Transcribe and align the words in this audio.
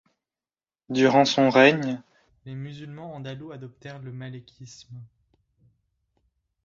Durant 0.89 1.25
son 1.25 1.51
règne, 1.51 2.01
les 2.45 2.55
musulmans 2.55 3.13
andalous 3.13 3.51
adoptèrent 3.51 3.99
le 4.01 4.11
malékisme. 4.11 4.99